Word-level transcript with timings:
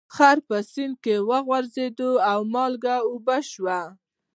خر 0.15 0.37
په 0.47 0.57
سیند 0.71 0.95
کې 1.03 1.15
وغورځید 1.29 1.95
او 2.31 2.39
مالګه 2.53 2.95
اوبه 3.09 3.37
شوه. 3.51 3.79